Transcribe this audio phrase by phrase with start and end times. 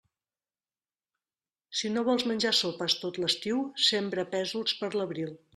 [1.81, 3.63] Si no vols menjar sopes tot l'estiu,
[3.93, 5.35] sembra pèsols per l'abril.